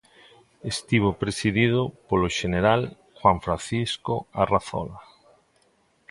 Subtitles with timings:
[0.73, 2.81] Estivo presidido polo xeneral
[3.19, 4.99] Juan Francisco Arrazola.